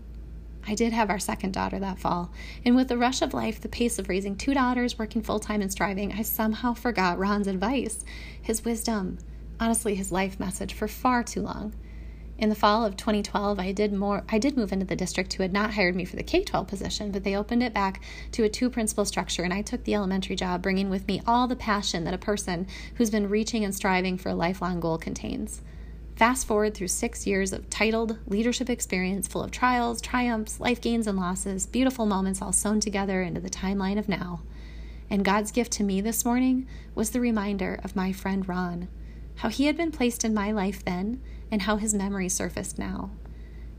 I 0.67 0.75
did 0.75 0.93
have 0.93 1.09
our 1.09 1.19
second 1.19 1.55
daughter 1.55 1.79
that 1.79 1.99
fall, 1.99 2.31
and 2.65 2.77
with 2.77 2.89
the 2.89 2.99
rush 2.99 3.23
of 3.23 3.33
life, 3.33 3.61
the 3.61 3.71
pace 3.71 3.99
of 3.99 4.11
raising 4.11 4.37
two 4.37 4.53
daughters, 4.53 4.99
working 4.99 5.23
full 5.23 5.41
time, 5.41 5.63
and 5.63 5.73
striving, 5.73 6.13
I 6.13 6.21
somehow 6.21 6.75
forgot 6.75 7.19
Ron's 7.19 7.47
advice, 7.47 8.05
his 8.43 8.67
wisdom, 8.67 9.17
honestly, 9.59 9.95
his 9.95 10.13
life 10.13 10.39
message 10.39 10.75
for 10.75 10.87
far 10.87 11.23
too 11.23 11.41
long. 11.41 11.73
In 12.39 12.51
the 12.51 12.55
fall 12.55 12.85
of 12.85 12.97
2012, 12.97 13.59
I 13.59 13.73
did 13.73 13.93
more 13.93 14.23
I 14.29 14.39
did 14.39 14.57
move 14.57 14.73
into 14.73 14.87
the 14.87 14.95
district 14.95 15.33
who 15.33 15.43
had 15.43 15.53
not 15.53 15.75
hired 15.75 15.97
me 15.97 16.05
for 16.05 16.15
the 16.15 16.23
K-12 16.23 16.69
position, 16.69 17.11
but 17.11 17.25
they 17.25 17.35
opened 17.35 17.65
it 17.65 17.75
back 17.75 18.01
to 18.31 18.45
a 18.45 18.49
two-principal 18.49 19.05
structure 19.07 19.43
and 19.43 19.53
I 19.53 19.61
took 19.61 19.83
the 19.83 19.97
elementary 19.97 20.37
job, 20.37 20.63
bringing 20.63 20.89
with 20.89 21.09
me 21.09 21.21
all 21.27 21.49
the 21.49 21.57
passion 21.57 22.05
that 22.05 22.15
a 22.15 22.19
person 22.19 22.69
who's 22.95 23.11
been 23.11 23.29
reaching 23.29 23.65
and 23.65 23.75
striving 23.75 24.17
for 24.17 24.29
a 24.29 24.37
lifelong 24.37 24.79
goal 24.79 24.99
contains. 24.99 25.63
Fast 26.15 26.47
forward 26.47 26.75
through 26.75 26.89
6 26.89 27.27
years 27.27 27.53
of 27.53 27.69
titled 27.71 28.19
leadership 28.29 28.71
experience 28.71 29.27
full 29.27 29.43
of 29.43 29.51
trials, 29.51 30.01
triumphs, 30.01 30.61
life 30.61 30.81
gains 30.81 31.09
and 31.09 31.19
losses, 31.19 31.67
beautiful 31.67 32.07
moments 32.07 32.41
all 32.41 32.53
sewn 32.53 32.79
together 32.79 33.21
into 33.21 33.41
the 33.41 33.51
timeline 33.51 33.99
of 33.99 34.09
now. 34.09 34.43
And 35.11 35.25
God's 35.25 35.51
gift 35.51 35.73
to 35.73 35.83
me 35.83 36.01
this 36.01 36.25
morning 36.25 36.69
was 36.95 37.11
the 37.11 37.21
reminder 37.21 37.81
of 37.83 37.97
my 37.97 38.13
friend 38.13 38.49
Ron, 38.49 38.87
how 39.37 39.49
he 39.49 39.67
had 39.67 39.77
been 39.77 39.91
placed 39.91 40.25
in 40.25 40.35
my 40.35 40.53
life 40.53 40.85
then 40.85 41.21
and 41.51 41.63
how 41.63 41.77
his 41.77 41.95
memory 41.95 42.29
surfaced 42.29 42.79
now. 42.79 43.11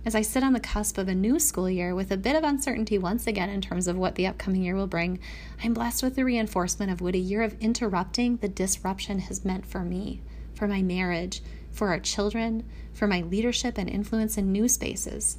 As 0.06 0.16
I 0.16 0.21
sit 0.21 0.44
on 0.44 0.54
the 0.54 0.60
cusp 0.60 0.98
of 0.98 1.07
a 1.07 1.13
new 1.13 1.39
school 1.39 1.69
year 1.69 1.94
with 1.94 2.10
a 2.10 2.18
bit 2.18 2.36
of 2.36 2.44
uncertainty 2.44 2.98
once 2.98 3.27
again 3.27 3.50
in 3.50 3.62
terms 3.62 3.88
of 3.88 3.98
what 3.98 4.16
the 4.16 4.27
upcoming 4.27 4.63
year 4.63 4.75
will 4.75 4.88
bring, 4.88 5.19
I'm 5.63 5.74
blessed 5.74 6.04
with 6.04 6.16
the 6.16 6.24
reinforcement 6.24 6.92
of 6.92 7.01
what 7.01 7.16
a 7.16 7.19
year 7.19 7.42
of 7.42 7.60
interrupting 7.60 8.38
the 8.38 8.48
disruption 8.48 9.19
has 9.19 9.44
meant 9.44 9.66
for 9.66 9.81
me, 9.81 10.21
for 10.56 10.68
my 10.68 10.81
marriage, 10.81 11.42
for 11.71 11.89
our 11.89 12.00
children, 12.00 12.63
for 12.94 13.07
my 13.07 13.21
leadership 13.21 13.77
and 13.77 13.89
influence 13.89 14.38
in 14.38 14.51
new 14.51 14.68
spaces. 14.68 15.38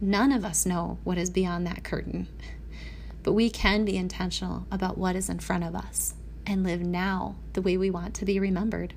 None 0.00 0.32
of 0.32 0.44
us 0.44 0.66
know 0.66 0.98
what 1.02 1.18
is 1.18 1.30
beyond 1.30 1.66
that 1.66 1.82
curtain, 1.82 2.28
but 3.22 3.32
we 3.32 3.50
can 3.50 3.84
be 3.84 3.96
intentional 3.96 4.66
about 4.70 4.98
what 4.98 5.16
is 5.16 5.28
in 5.28 5.38
front 5.38 5.64
of 5.64 5.74
us 5.74 6.14
and 6.46 6.62
live 6.62 6.82
now 6.82 7.36
the 7.54 7.62
way 7.62 7.76
we 7.76 7.90
want 7.90 8.14
to 8.14 8.24
be 8.24 8.38
remembered. 8.38 8.94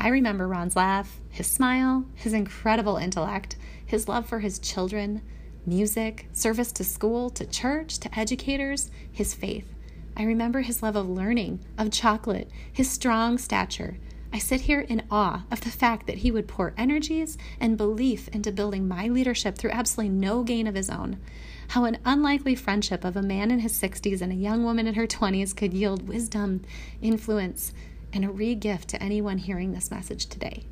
I 0.00 0.08
remember 0.08 0.46
Ron's 0.46 0.76
laugh, 0.76 1.20
his 1.28 1.48
smile, 1.48 2.04
his 2.14 2.32
incredible 2.32 2.98
intellect, 2.98 3.56
his 3.84 4.06
love 4.06 4.26
for 4.26 4.38
his 4.38 4.60
children, 4.60 5.22
music, 5.66 6.28
service 6.32 6.70
to 6.72 6.84
school, 6.84 7.30
to 7.30 7.44
church, 7.44 7.98
to 7.98 8.18
educators, 8.18 8.92
his 9.10 9.34
faith. 9.34 9.74
I 10.16 10.22
remember 10.22 10.60
his 10.60 10.84
love 10.84 10.94
of 10.94 11.08
learning, 11.08 11.60
of 11.76 11.90
chocolate, 11.90 12.48
his 12.72 12.88
strong 12.88 13.38
stature. 13.38 13.98
I 14.32 14.38
sit 14.38 14.62
here 14.62 14.80
in 14.80 15.02
awe 15.10 15.44
of 15.50 15.62
the 15.62 15.70
fact 15.70 16.06
that 16.06 16.18
he 16.18 16.30
would 16.30 16.46
pour 16.46 16.74
energies 16.76 17.36
and 17.58 17.76
belief 17.76 18.28
into 18.28 18.52
building 18.52 18.86
my 18.86 19.08
leadership 19.08 19.58
through 19.58 19.70
absolutely 19.70 20.14
no 20.14 20.44
gain 20.44 20.68
of 20.68 20.76
his 20.76 20.90
own. 20.90 21.18
How 21.68 21.84
an 21.84 21.98
unlikely 22.04 22.54
friendship 22.54 23.04
of 23.04 23.16
a 23.16 23.22
man 23.22 23.50
in 23.50 23.60
his 23.60 23.72
60s 23.80 24.20
and 24.20 24.30
a 24.30 24.36
young 24.36 24.64
woman 24.64 24.86
in 24.86 24.94
her 24.94 25.06
20s 25.06 25.56
could 25.56 25.74
yield 25.74 26.06
wisdom, 26.06 26.62
influence, 27.02 27.72
and 28.12 28.24
a 28.24 28.30
re 28.30 28.54
gift 28.54 28.88
to 28.88 29.02
anyone 29.02 29.38
hearing 29.38 29.72
this 29.72 29.90
message 29.90 30.26
today. 30.26 30.64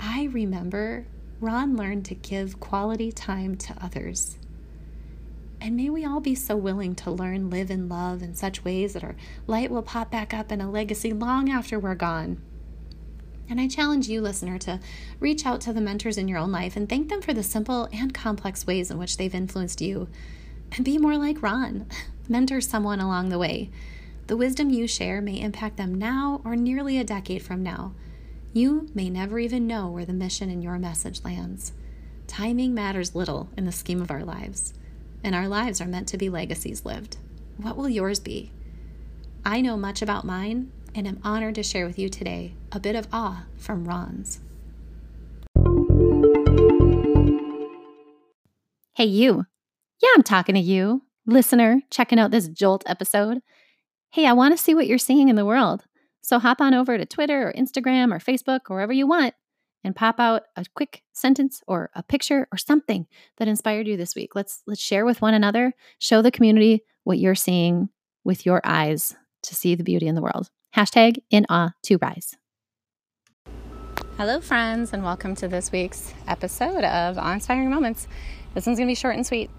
I 0.00 0.24
remember 0.24 1.06
Ron 1.40 1.76
learned 1.76 2.04
to 2.06 2.14
give 2.14 2.60
quality 2.60 3.12
time 3.12 3.56
to 3.56 3.74
others. 3.82 4.38
And 5.60 5.76
may 5.76 5.88
we 5.88 6.04
all 6.04 6.20
be 6.20 6.34
so 6.34 6.56
willing 6.56 6.94
to 6.96 7.10
learn, 7.10 7.48
live, 7.48 7.70
and 7.70 7.88
love 7.88 8.22
in 8.22 8.34
such 8.34 8.64
ways 8.64 8.92
that 8.92 9.04
our 9.04 9.16
light 9.46 9.70
will 9.70 9.82
pop 9.82 10.10
back 10.10 10.34
up 10.34 10.52
in 10.52 10.60
a 10.60 10.70
legacy 10.70 11.12
long 11.12 11.50
after 11.50 11.78
we're 11.78 11.94
gone. 11.94 12.40
And 13.48 13.60
I 13.60 13.68
challenge 13.68 14.08
you, 14.08 14.20
listener, 14.20 14.58
to 14.58 14.80
reach 15.20 15.44
out 15.44 15.60
to 15.62 15.72
the 15.72 15.80
mentors 15.80 16.18
in 16.18 16.28
your 16.28 16.38
own 16.38 16.52
life 16.52 16.76
and 16.76 16.88
thank 16.88 17.08
them 17.08 17.20
for 17.20 17.34
the 17.34 17.42
simple 17.42 17.88
and 17.92 18.12
complex 18.12 18.66
ways 18.66 18.90
in 18.90 18.98
which 18.98 19.16
they've 19.16 19.34
influenced 19.34 19.80
you. 19.80 20.08
And 20.72 20.84
be 20.84 20.98
more 20.98 21.16
like 21.16 21.42
Ron. 21.42 21.86
Mentor 22.28 22.60
someone 22.60 23.00
along 23.00 23.28
the 23.28 23.38
way. 23.38 23.70
The 24.26 24.38
wisdom 24.38 24.70
you 24.70 24.86
share 24.86 25.20
may 25.20 25.38
impact 25.38 25.76
them 25.76 25.94
now 25.94 26.40
or 26.46 26.56
nearly 26.56 26.98
a 26.98 27.04
decade 27.04 27.42
from 27.42 27.62
now. 27.62 27.92
You 28.54 28.88
may 28.94 29.10
never 29.10 29.38
even 29.38 29.66
know 29.66 29.90
where 29.90 30.06
the 30.06 30.14
mission 30.14 30.48
in 30.48 30.62
your 30.62 30.78
message 30.78 31.22
lands. 31.24 31.72
Timing 32.26 32.72
matters 32.72 33.14
little 33.14 33.50
in 33.54 33.66
the 33.66 33.72
scheme 33.72 34.00
of 34.00 34.10
our 34.10 34.24
lives, 34.24 34.72
and 35.22 35.34
our 35.34 35.46
lives 35.46 35.78
are 35.82 35.86
meant 35.86 36.08
to 36.08 36.16
be 36.16 36.30
legacies 36.30 36.86
lived. 36.86 37.18
What 37.58 37.76
will 37.76 37.88
yours 37.88 38.18
be? 38.18 38.50
I 39.44 39.60
know 39.60 39.76
much 39.76 40.00
about 40.00 40.24
mine 40.24 40.72
and 40.94 41.06
am 41.06 41.20
honored 41.22 41.56
to 41.56 41.62
share 41.62 41.86
with 41.86 41.98
you 41.98 42.08
today 42.08 42.54
a 42.72 42.80
bit 42.80 42.96
of 42.96 43.08
awe 43.12 43.44
from 43.58 43.84
Ron's. 43.84 44.40
Hey, 48.94 49.04
you. 49.04 49.44
Yeah, 50.00 50.08
I'm 50.14 50.22
talking 50.22 50.54
to 50.54 50.60
you, 50.62 51.02
listener, 51.26 51.82
checking 51.90 52.18
out 52.18 52.30
this 52.30 52.48
Jolt 52.48 52.84
episode 52.86 53.42
hey, 54.14 54.26
I 54.26 54.32
want 54.32 54.56
to 54.56 54.62
see 54.62 54.76
what 54.76 54.86
you're 54.86 54.96
seeing 54.96 55.28
in 55.28 55.34
the 55.34 55.44
world. 55.44 55.86
So 56.22 56.38
hop 56.38 56.60
on 56.60 56.72
over 56.72 56.96
to 56.96 57.04
Twitter 57.04 57.48
or 57.48 57.52
Instagram 57.52 58.14
or 58.14 58.20
Facebook 58.20 58.60
or 58.70 58.76
wherever 58.76 58.92
you 58.92 59.08
want 59.08 59.34
and 59.82 59.96
pop 59.96 60.20
out 60.20 60.44
a 60.54 60.64
quick 60.72 61.02
sentence 61.12 61.60
or 61.66 61.90
a 61.96 62.04
picture 62.04 62.46
or 62.52 62.56
something 62.56 63.08
that 63.38 63.48
inspired 63.48 63.88
you 63.88 63.96
this 63.96 64.14
week. 64.14 64.36
Let's 64.36 64.62
let's 64.68 64.80
share 64.80 65.04
with 65.04 65.20
one 65.20 65.34
another, 65.34 65.72
show 65.98 66.22
the 66.22 66.30
community 66.30 66.84
what 67.02 67.18
you're 67.18 67.34
seeing 67.34 67.88
with 68.22 68.46
your 68.46 68.60
eyes 68.62 69.16
to 69.42 69.56
see 69.56 69.74
the 69.74 69.82
beauty 69.82 70.06
in 70.06 70.14
the 70.14 70.22
world. 70.22 70.48
Hashtag 70.76 71.16
in 71.30 71.44
awe 71.48 71.72
to 71.82 71.96
rise. 71.96 72.36
Hello, 74.16 74.40
friends, 74.40 74.92
and 74.92 75.02
welcome 75.02 75.34
to 75.34 75.48
this 75.48 75.72
week's 75.72 76.14
episode 76.28 76.84
of 76.84 77.18
Awe 77.18 77.32
Inspiring 77.32 77.68
Moments. 77.68 78.06
This 78.54 78.64
one's 78.64 78.78
to 78.78 78.86
be 78.86 78.94
short 78.94 79.16
and 79.16 79.26
sweet. 79.26 79.50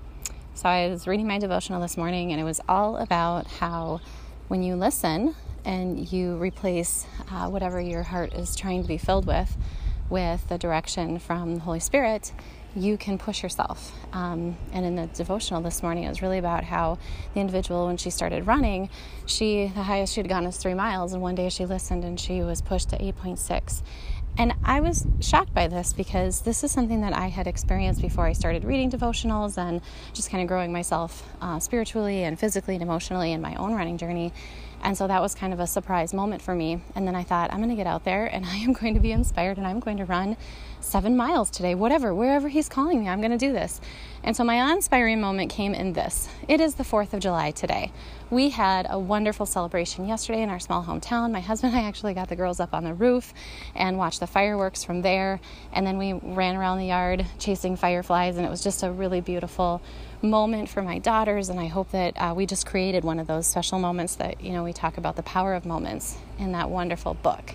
So, 0.54 0.70
I 0.70 0.88
was 0.88 1.08
reading 1.08 1.28
my 1.28 1.40
devotional 1.40 1.82
this 1.82 1.98
morning, 1.98 2.32
and 2.32 2.40
it 2.40 2.46
was 2.46 2.62
all 2.70 2.96
about 2.96 3.48
how 3.48 4.00
when 4.48 4.64
you 4.64 4.76
listen 4.76 5.36
and 5.64 6.12
you 6.12 6.36
replace 6.38 7.06
uh, 7.32 7.48
whatever 7.48 7.82
your 7.82 8.04
heart 8.04 8.34
is 8.34 8.56
trying 8.56 8.82
to 8.82 8.88
be 8.88 8.98
filled 8.98 9.26
with 9.26 9.58
with 10.10 10.48
the 10.50 10.58
direction 10.58 11.18
from 11.18 11.56
the 11.56 11.62
Holy 11.62 11.80
Spirit, 11.80 12.32
you 12.76 12.98
can 12.98 13.18
push 13.18 13.42
yourself. 13.42 13.94
Um, 14.14 14.58
and 14.74 14.86
in 14.86 14.96
the 14.96 15.08
devotional 15.08 15.62
this 15.62 15.82
morning, 15.82 16.04
it 16.04 16.10
was 16.10 16.22
really 16.22 16.38
about 16.38 16.64
how 16.64 16.98
the 17.34 17.40
individual, 17.40 17.88
when 17.88 17.98
she 17.98 18.10
started 18.10 18.46
running, 18.48 18.90
she 19.26 19.72
the 19.74 19.84
highest 19.84 20.14
she 20.14 20.20
had 20.22 20.30
gone 20.30 20.46
is 20.46 20.58
three 20.58 20.74
miles, 20.74 21.14
and 21.14 21.22
one 21.22 21.36
day 21.36 21.50
she 21.50 21.66
listened 21.66 22.04
and 22.04 22.20
she 22.20 22.42
was 22.42 22.62
pushed 22.62 22.90
to 22.90 22.98
8.6. 22.98 23.82
And 24.38 24.54
I 24.66 24.82
was 24.82 25.08
shocked 25.22 25.54
by 25.54 25.68
this 25.68 25.94
because 25.94 26.42
this 26.42 26.64
is 26.64 26.72
something 26.72 27.00
that 27.02 27.14
I 27.14 27.28
had 27.28 27.48
experienced 27.48 28.02
before 28.02 28.26
I 28.26 28.34
started 28.34 28.66
reading 28.66 28.92
devotionals 28.92 29.58
and 29.58 29.80
just 30.14 30.30
kind 30.30 30.42
of 30.42 30.50
growing 30.50 30.74
myself 30.74 31.26
uh, 31.42 31.60
spiritually 31.60 32.24
and 32.24 32.38
physically 32.38 32.76
and 32.76 32.84
emotionally 32.84 33.32
in 33.32 33.42
my 33.42 33.56
own 33.56 33.74
running 33.74 33.98
journey. 33.98 34.34
And 34.84 34.98
so 34.98 35.08
that 35.08 35.22
was 35.22 35.34
kind 35.34 35.54
of 35.54 35.60
a 35.60 35.68
surprise 35.68 36.14
moment 36.14 36.42
for 36.42 36.54
me. 36.54 36.82
And 36.96 37.08
then 37.08 37.16
I 37.16 37.24
thought, 37.24 37.52
I'm 37.52 37.60
going 37.60 37.70
to 37.70 37.76
get 37.76 37.88
out 37.88 38.04
there 38.04 38.26
and 38.26 38.46
I 38.46 38.58
am 38.58 38.74
going 38.74 38.94
to 38.94 39.00
be 39.00 39.12
inspired 39.12 39.58
and 39.58 39.66
I'm 39.66 39.80
going 39.80 39.98
to 39.98 40.06
run 40.06 40.38
seven 40.80 41.18
miles 41.18 41.50
today, 41.50 41.74
whatever, 41.74 42.14
wherever 42.14 42.48
He's 42.48 42.70
calling 42.70 43.00
me, 43.00 43.10
I'm 43.10 43.20
going 43.20 43.32
to 43.32 43.38
do 43.38 43.52
this. 43.52 43.82
And 44.24 44.36
so 44.36 44.44
my 44.44 44.72
inspiring 44.72 45.20
moment 45.20 45.52
came 45.52 45.74
in 45.74 45.94
this 45.94 46.30
it 46.48 46.62
is 46.62 46.76
the 46.76 46.84
4th 46.84 47.14
of 47.14 47.20
July 47.20 47.52
today. 47.52 47.92
We 48.30 48.50
had 48.50 48.88
a 48.90 48.98
wonderful 48.98 49.46
celebration 49.46 50.08
yesterday 50.08 50.42
in 50.42 50.50
our 50.50 50.60
small 50.60 50.84
hometown. 50.84 51.32
My 51.32 51.42
husband 51.42 51.74
and 51.74 51.84
I 51.84 51.88
actually 51.88 52.14
got 52.14 52.28
the 52.28 52.36
girls 52.36 52.60
up 52.60 52.74
on 52.74 52.84
the 52.84 52.94
roof 52.94 53.34
and 53.76 53.98
watched 53.98 54.20
the 54.20 54.28
fireworks 54.28 54.84
from 54.84 55.02
there. 55.02 55.40
And 55.74 55.86
then 55.86 55.98
we 55.98 56.14
ran 56.14 56.56
around 56.56 56.80
the 56.80 56.88
yard 56.88 57.26
chasing 57.38 57.76
fireflies, 57.76 58.38
and 58.38 58.46
it 58.46 58.50
was 58.50 58.64
just 58.64 58.84
a 58.84 58.92
really 58.92 59.22
beautiful 59.22 59.82
moment 60.22 60.70
for 60.70 60.82
my 60.82 61.00
daughters. 61.00 61.50
And 61.50 61.60
I 61.60 61.68
hope 61.68 61.92
that 61.92 62.14
uh, 62.18 62.34
we 62.36 62.46
just 62.46 62.66
created 62.66 63.04
one 63.04 63.20
of 63.20 63.28
those 63.28 63.48
special 63.48 63.80
moments 63.80 64.16
that, 64.16 64.42
you 64.42 64.52
know, 64.52 64.64
we 64.64 64.74
talk 64.74 64.98
about 64.98 65.16
the 65.16 65.24
power 65.24 65.54
of 65.54 65.66
moments 65.66 66.18
in 66.40 66.52
that 66.54 66.70
wonderful 66.70 67.14
book. 67.14 67.54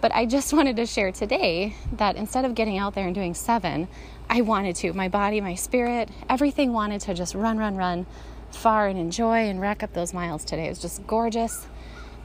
But 0.00 0.12
I 0.14 0.26
just 0.26 0.52
wanted 0.54 0.76
to 0.76 0.86
share 0.86 1.12
today 1.12 1.74
that 1.92 2.16
instead 2.16 2.44
of 2.44 2.54
getting 2.54 2.78
out 2.78 2.94
there 2.94 3.06
and 3.06 3.14
doing 3.14 3.34
seven, 3.34 3.88
I 4.28 4.40
wanted 4.40 4.76
to. 4.76 4.92
My 4.92 5.08
body, 5.08 5.40
my 5.40 5.54
spirit, 5.54 6.08
everything 6.28 6.72
wanted 6.72 7.00
to 7.02 7.14
just 7.14 7.34
run, 7.34 7.58
run, 7.58 7.76
run 7.76 8.06
far 8.50 8.88
and 8.88 8.98
enjoy 8.98 9.48
and 9.48 9.60
rack 9.60 9.82
up 9.82 9.92
those 9.92 10.14
miles 10.14 10.44
today. 10.44 10.66
It 10.66 10.70
was 10.70 10.78
just 10.78 11.06
gorgeous. 11.06 11.66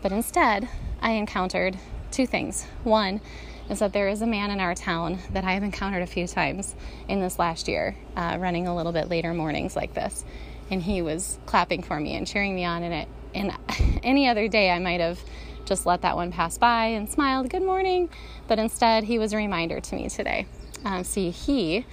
But 0.02 0.12
instead, 0.12 0.70
I 1.02 1.12
encountered 1.12 1.78
two 2.12 2.26
things. 2.26 2.66
One 2.84 3.22
is 3.70 3.80
that 3.80 3.94
there 3.94 4.10
is 4.10 4.22
a 4.22 4.28
man 4.28 4.52
in 4.52 4.60
our 4.60 4.74
town 4.74 5.20
that 5.32 5.44
I 5.44 5.54
have 5.54 5.64
encountered 5.64 6.02
a 6.02 6.08
few 6.08 6.28
times 6.28 6.76
in 7.08 7.22
this 7.22 7.38
last 7.38 7.68
year, 7.68 7.96
uh, 8.16 8.38
running 8.40 8.68
a 8.68 8.76
little 8.76 8.92
bit 8.92 9.10
later 9.10 9.34
mornings 9.34 9.76
like 9.76 9.94
this. 9.94 10.26
And 10.72 10.82
he 10.82 11.02
was 11.02 11.40
clapping 11.46 11.84
for 11.84 12.00
me 12.00 12.16
and 12.16 12.26
cheering 12.26 12.56
me 12.56 12.66
on 12.66 12.84
in 12.84 12.92
it. 12.92 13.08
And 13.34 13.54
any 14.04 14.28
other 14.28 14.48
day, 14.48 14.72
I 14.72 14.80
might 14.80 15.00
have 15.00 15.20
just 15.66 15.86
let 15.86 16.02
that 16.02 16.16
one 16.16 16.32
pass 16.32 16.58
by 16.58 16.86
and 16.88 17.10
smiled, 17.10 17.50
good 17.50 17.64
morning. 17.64 18.10
But 18.48 18.58
instead, 18.60 19.04
he 19.04 19.20
was 19.20 19.34
a 19.34 19.38
reminder 19.38 19.80
to 19.80 19.96
me 19.96 20.10
today. 20.10 20.48
Um, 20.84 21.04
see, 21.04 21.30
he 21.30 21.86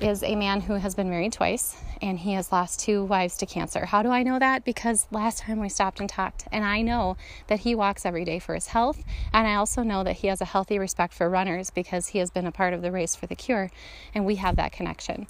is 0.00 0.22
a 0.22 0.34
man 0.34 0.62
who 0.62 0.74
has 0.74 0.94
been 0.94 1.10
married 1.10 1.32
twice 1.34 1.76
and 2.00 2.18
he 2.18 2.32
has 2.32 2.52
lost 2.52 2.80
two 2.80 3.04
wives 3.04 3.36
to 3.38 3.46
cancer. 3.46 3.86
How 3.86 4.02
do 4.02 4.10
I 4.10 4.22
know 4.22 4.38
that? 4.38 4.64
Because 4.64 5.06
last 5.10 5.40
time 5.40 5.60
we 5.60 5.68
stopped 5.68 6.00
and 6.00 6.08
talked, 6.08 6.46
and 6.52 6.64
I 6.64 6.82
know 6.82 7.16
that 7.48 7.60
he 7.60 7.74
walks 7.74 8.06
every 8.06 8.24
day 8.24 8.38
for 8.38 8.54
his 8.54 8.68
health, 8.68 9.02
and 9.32 9.46
I 9.46 9.54
also 9.54 9.82
know 9.82 10.04
that 10.04 10.16
he 10.16 10.28
has 10.28 10.40
a 10.40 10.46
healthy 10.46 10.78
respect 10.78 11.14
for 11.14 11.28
runners 11.28 11.70
because 11.70 12.08
he 12.08 12.18
has 12.18 12.30
been 12.30 12.46
a 12.46 12.52
part 12.52 12.74
of 12.74 12.82
the 12.82 12.92
race 12.92 13.14
for 13.14 13.26
the 13.26 13.34
cure, 13.34 13.70
and 14.14 14.24
we 14.24 14.36
have 14.36 14.56
that 14.56 14.72
connection. 14.72 15.26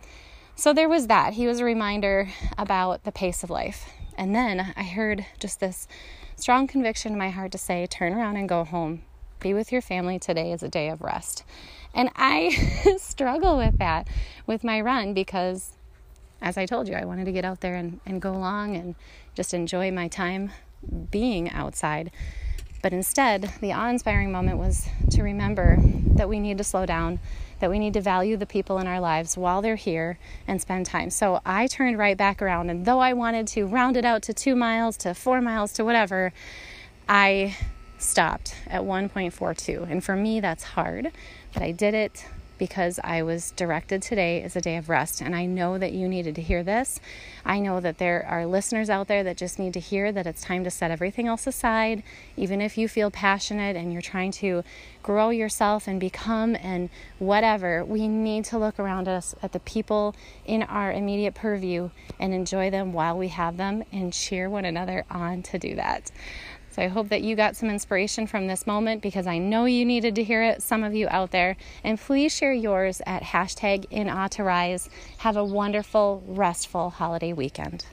So 0.54 0.72
there 0.72 0.88
was 0.88 1.06
that. 1.06 1.34
He 1.34 1.46
was 1.46 1.60
a 1.60 1.64
reminder 1.64 2.28
about 2.58 3.04
the 3.04 3.12
pace 3.12 3.44
of 3.44 3.50
life. 3.50 3.88
And 4.16 4.34
then 4.34 4.74
I 4.76 4.82
heard 4.82 5.24
just 5.38 5.60
this 5.60 5.86
strong 6.34 6.66
conviction 6.66 7.12
in 7.12 7.18
my 7.18 7.30
heart 7.30 7.52
to 7.52 7.58
say, 7.58 7.86
turn 7.86 8.12
around 8.12 8.36
and 8.36 8.48
go 8.48 8.64
home. 8.64 9.02
Be 9.38 9.54
with 9.54 9.70
your 9.70 9.80
family. 9.80 10.18
Today 10.18 10.50
is 10.50 10.64
a 10.64 10.68
day 10.68 10.88
of 10.88 11.00
rest. 11.00 11.44
And 11.94 12.10
I 12.16 12.96
struggle 12.98 13.56
with 13.56 13.78
that 13.78 14.08
with 14.46 14.64
my 14.64 14.80
run 14.80 15.14
because 15.14 15.77
as 16.40 16.56
I 16.56 16.66
told 16.66 16.88
you, 16.88 16.94
I 16.94 17.04
wanted 17.04 17.24
to 17.24 17.32
get 17.32 17.44
out 17.44 17.60
there 17.60 17.74
and, 17.74 18.00
and 18.06 18.20
go 18.20 18.32
along 18.32 18.76
and 18.76 18.94
just 19.34 19.54
enjoy 19.54 19.90
my 19.90 20.08
time 20.08 20.52
being 21.10 21.50
outside. 21.50 22.10
But 22.80 22.92
instead, 22.92 23.52
the 23.60 23.72
awe 23.72 23.88
inspiring 23.88 24.30
moment 24.30 24.58
was 24.58 24.88
to 25.10 25.22
remember 25.22 25.78
that 26.14 26.28
we 26.28 26.38
need 26.38 26.58
to 26.58 26.64
slow 26.64 26.86
down, 26.86 27.18
that 27.58 27.70
we 27.70 27.78
need 27.78 27.92
to 27.94 28.00
value 28.00 28.36
the 28.36 28.46
people 28.46 28.78
in 28.78 28.86
our 28.86 29.00
lives 29.00 29.36
while 29.36 29.60
they're 29.60 29.74
here 29.74 30.18
and 30.46 30.60
spend 30.60 30.86
time. 30.86 31.10
So 31.10 31.40
I 31.44 31.66
turned 31.66 31.98
right 31.98 32.16
back 32.16 32.40
around, 32.40 32.70
and 32.70 32.86
though 32.86 33.00
I 33.00 33.14
wanted 33.14 33.48
to 33.48 33.66
round 33.66 33.96
it 33.96 34.04
out 34.04 34.22
to 34.22 34.34
two 34.34 34.54
miles, 34.54 34.96
to 34.98 35.12
four 35.12 35.40
miles, 35.40 35.72
to 35.72 35.84
whatever, 35.84 36.32
I 37.08 37.56
stopped 37.98 38.54
at 38.68 38.82
1.42. 38.82 39.90
And 39.90 40.04
for 40.04 40.14
me, 40.14 40.38
that's 40.38 40.62
hard, 40.62 41.10
but 41.52 41.62
I 41.62 41.72
did 41.72 41.94
it 41.94 42.24
because 42.58 43.00
I 43.02 43.22
was 43.22 43.52
directed 43.52 44.02
today 44.02 44.42
as 44.42 44.56
a 44.56 44.60
day 44.60 44.76
of 44.76 44.88
rest. 44.88 45.20
And 45.20 45.34
I 45.34 45.46
know 45.46 45.78
that 45.78 45.92
you 45.92 46.08
needed 46.08 46.34
to 46.34 46.42
hear 46.42 46.62
this. 46.62 47.00
I 47.44 47.60
know 47.60 47.80
that 47.80 47.98
there 47.98 48.26
are 48.28 48.46
listeners 48.46 48.90
out 48.90 49.08
there 49.08 49.24
that 49.24 49.36
just 49.36 49.58
need 49.58 49.72
to 49.74 49.80
hear 49.80 50.12
that 50.12 50.26
it's 50.26 50.42
time 50.42 50.64
to 50.64 50.70
set 50.70 50.90
everything 50.90 51.26
else 51.26 51.46
aside, 51.46 52.02
even 52.36 52.60
if 52.60 52.76
you 52.76 52.88
feel 52.88 53.10
passionate 53.10 53.76
and 53.76 53.92
you're 53.92 54.02
trying 54.02 54.32
to 54.32 54.62
grow 55.02 55.30
yourself 55.30 55.88
and 55.88 55.98
become 55.98 56.56
and 56.56 56.90
whatever. 57.18 57.84
We 57.84 58.08
need 58.08 58.44
to 58.46 58.58
look 58.58 58.78
around 58.78 59.08
us 59.08 59.34
at 59.42 59.52
the 59.52 59.60
people 59.60 60.14
in 60.44 60.62
our 60.62 60.92
immediate 60.92 61.34
purview 61.34 61.90
and 62.18 62.34
enjoy 62.34 62.70
them 62.70 62.92
while 62.92 63.16
we 63.16 63.28
have 63.28 63.56
them 63.56 63.84
and 63.92 64.12
cheer 64.12 64.50
one 64.50 64.64
another 64.64 65.04
on 65.10 65.42
to 65.44 65.58
do 65.58 65.74
that. 65.76 66.10
So 66.78 66.84
I 66.84 66.86
hope 66.86 67.08
that 67.08 67.22
you 67.22 67.34
got 67.34 67.56
some 67.56 67.70
inspiration 67.70 68.28
from 68.28 68.46
this 68.46 68.64
moment 68.64 69.02
because 69.02 69.26
I 69.26 69.38
know 69.38 69.64
you 69.64 69.84
needed 69.84 70.14
to 70.14 70.22
hear 70.22 70.44
it, 70.44 70.62
some 70.62 70.84
of 70.84 70.94
you 70.94 71.08
out 71.10 71.32
there. 71.32 71.56
And 71.82 71.98
please 71.98 72.32
share 72.32 72.52
yours 72.52 73.02
at 73.04 73.24
hashtag 73.24 73.86
in. 73.90 74.06
Have 74.06 75.36
a 75.36 75.44
wonderful, 75.44 76.22
restful 76.24 76.90
holiday 76.90 77.32
weekend. 77.32 77.84